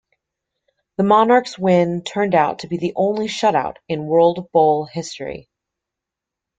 The 0.97 1.03
Monarchs' 1.03 1.59
win 1.59 2.03
turned 2.03 2.33
out 2.33 2.57
to 2.57 2.67
be 2.67 2.77
the 2.77 2.91
only 2.95 3.27
shutout 3.27 3.77
in 3.87 4.07
World 4.07 4.49
Bowl 4.51 4.85
history. 4.85 5.47